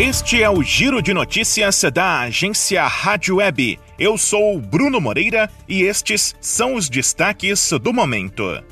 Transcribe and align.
Este 0.00 0.42
é 0.42 0.48
o 0.48 0.62
Giro 0.62 1.02
de 1.02 1.12
Notícias 1.12 1.82
da 1.92 2.20
agência 2.20 2.86
Rádio 2.86 3.36
Web. 3.36 3.78
Eu 3.98 4.16
sou 4.16 4.58
Bruno 4.58 4.98
Moreira 4.98 5.50
e 5.68 5.82
estes 5.82 6.34
são 6.40 6.74
os 6.74 6.88
destaques 6.88 7.70
do 7.82 7.92
momento. 7.92 8.64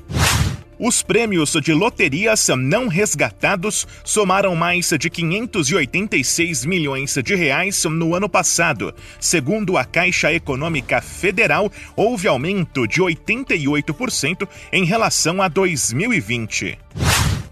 Os 0.79 1.03
prêmios 1.03 1.53
de 1.63 1.75
loterias 1.75 2.49
não 2.57 2.89
resgatados 2.89 3.87
somaram 4.03 4.57
mais 4.57 4.89
de 4.99 5.11
586 5.11 6.65
milhões 6.65 7.15
de 7.23 7.35
reais 7.35 7.85
no 7.85 8.15
ano 8.15 8.27
passado. 8.27 8.95
Segundo 9.21 9.77
a 9.77 9.85
Caixa 9.85 10.33
Econômica 10.33 11.03
Federal, 11.03 11.71
houve 11.95 12.27
aumento 12.27 12.89
de 12.89 13.03
88% 13.03 14.49
em 14.73 14.87
relação 14.87 15.43
a 15.43 15.49
2020 15.49 16.79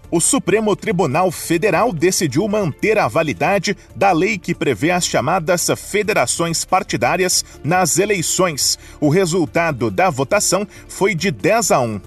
o 0.09 0.19
Supremo 0.19 0.75
Tribunal 0.75 1.31
Federal 1.31 1.91
decidiu 1.91 2.47
manter 2.47 2.97
a 2.97 3.07
validade 3.07 3.75
da 3.95 4.11
lei 4.11 4.37
que 4.37 4.55
prevê 4.55 4.91
as 4.91 5.05
chamadas 5.05 5.69
federações 5.77 6.63
partidárias 6.63 7.43
nas 7.63 7.97
eleições. 7.97 8.77
O 8.99 9.09
resultado 9.09 9.91
da 9.91 10.09
votação 10.09 10.67
foi 10.87 11.13
de 11.13 11.31
10 11.31 11.71
a 11.71 11.79
1. 11.81 12.01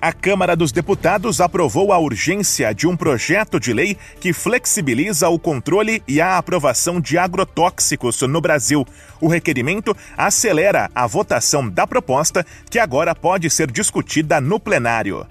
A 0.00 0.12
Câmara 0.12 0.54
dos 0.54 0.72
Deputados 0.72 1.40
aprovou 1.40 1.92
a 1.92 1.98
urgência 1.98 2.72
de 2.74 2.86
um 2.86 2.96
projeto 2.96 3.58
de 3.58 3.72
lei 3.72 3.96
que 4.20 4.32
flexibiliza 4.32 5.28
o 5.28 5.38
controle 5.38 6.02
e 6.06 6.20
a 6.20 6.36
aprovação 6.36 7.00
de 7.00 7.16
agrotóxicos 7.16 8.20
no 8.22 8.40
Brasil. 8.40 8.86
O 9.20 9.26
requerimento 9.26 9.96
acelera 10.16 10.90
a 10.94 11.06
votação 11.06 11.68
da 11.68 11.86
proposta, 11.86 12.46
que 12.70 12.78
agora 12.78 13.14
pode 13.14 13.48
ser 13.48 13.70
discutida 13.70 14.40
no 14.40 14.60
plenário. 14.60 15.26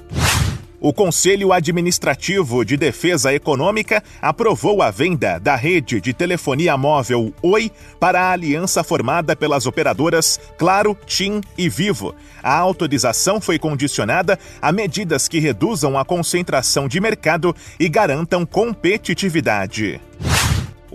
O 0.86 0.94
Conselho 0.94 1.52
Administrativo 1.52 2.64
de 2.64 2.78
Defesa 2.78 3.34
Econômica 3.34 4.04
aprovou 4.22 4.84
a 4.84 4.92
venda 4.92 5.40
da 5.40 5.56
rede 5.56 6.00
de 6.00 6.14
telefonia 6.14 6.78
móvel 6.78 7.34
Oi 7.42 7.72
para 8.00 8.22
a 8.22 8.32
aliança 8.32 8.84
formada 8.84 9.36
pelas 9.36 9.66
operadoras 9.66 10.40
Claro, 10.60 10.96
TIM 11.08 11.42
e 11.58 11.68
Vivo. 11.68 12.14
A 12.44 12.56
autorização 12.56 13.42
foi 13.42 13.58
condicionada 13.58 14.38
a 14.62 14.72
medidas 14.72 15.28
que 15.28 15.40
reduzam 15.40 15.98
a 15.98 16.06
concentração 16.06 16.88
de 16.88 17.02
mercado 17.02 17.56
e 17.80 17.90
garantam 17.90 18.46
competitividade. 18.46 20.00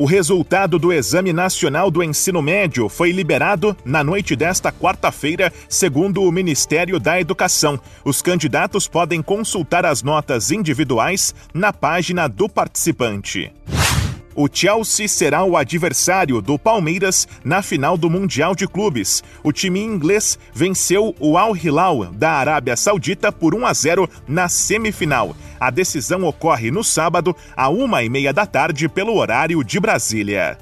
O 0.01 0.06
resultado 0.06 0.79
do 0.79 0.95
Exame 0.95 1.31
Nacional 1.31 1.91
do 1.91 2.03
Ensino 2.03 2.41
Médio 2.41 2.89
foi 2.89 3.12
liberado 3.12 3.77
na 3.84 4.03
noite 4.03 4.34
desta 4.34 4.73
quarta-feira, 4.73 5.53
segundo 5.69 6.23
o 6.23 6.33
Ministério 6.33 6.98
da 6.98 7.20
Educação. 7.20 7.79
Os 8.03 8.23
candidatos 8.23 8.89
podem 8.89 9.21
consultar 9.21 9.84
as 9.84 10.03
notas 10.03 10.51
individuais 10.51 11.34
na 11.53 11.71
página 11.71 12.27
do 12.31 12.48
participante. 12.48 13.53
O 14.34 14.48
Chelsea 14.51 15.06
será 15.06 15.45
o 15.45 15.55
adversário 15.55 16.41
do 16.41 16.59
Palmeiras 16.59 17.28
na 17.45 17.61
final 17.61 17.98
do 17.98 18.09
Mundial 18.09 18.55
de 18.55 18.67
Clubes. 18.67 19.22
O 19.43 19.53
time 19.53 19.81
inglês 19.82 20.38
venceu 20.55 21.15
o 21.21 21.37
Al 21.37 21.55
Hilal 21.55 22.06
da 22.06 22.31
Arábia 22.31 22.75
Saudita 22.75 23.31
por 23.31 23.55
1 23.55 23.67
a 23.67 23.75
0 23.75 24.09
na 24.27 24.49
semifinal. 24.49 25.37
A 25.60 25.69
decisão 25.71 26.25
ocorre 26.25 26.71
no 26.71 26.82
sábado, 26.82 27.37
a 27.54 27.69
uma 27.69 28.03
e 28.03 28.09
meia 28.09 28.32
da 28.32 28.47
tarde, 28.47 28.88
pelo 28.88 29.15
horário 29.15 29.62
de 29.62 29.78
Brasília. 29.78 30.56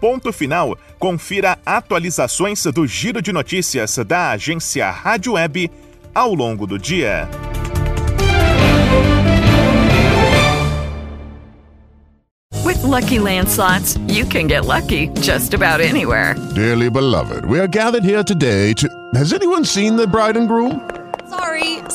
Ponto 0.00 0.32
final. 0.32 0.76
Confira 0.98 1.56
atualizações 1.64 2.64
do 2.64 2.86
Giro 2.86 3.22
de 3.22 3.32
Notícias 3.32 3.96
da 3.98 4.30
agência 4.30 4.90
Rádio 4.90 5.34
Web 5.34 5.70
ao 6.12 6.34
longo 6.34 6.66
do 6.66 6.78
dia. 6.78 7.28
With 12.64 12.82
lucky 12.82 13.18
landslots, 13.18 13.96
you 14.08 14.26
can 14.26 14.48
get 14.48 14.66
lucky 14.66 15.08
just 15.20 15.54
about 15.54 15.80
anywhere. 15.80 16.34
Dearly 16.54 16.90
beloved, 16.90 17.44
we 17.44 17.60
are 17.60 17.68
gathered 17.68 18.04
here 18.04 18.24
today 18.24 18.74
to. 18.74 18.88
Has 19.14 19.32
anyone 19.32 19.64
seen 19.64 19.96
the 19.96 20.06
bride 20.06 20.36
and 20.36 20.48
groom? 20.48 20.97